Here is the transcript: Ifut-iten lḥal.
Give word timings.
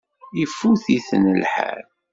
Ifut-iten 0.43 1.23
lḥal. 1.41 1.83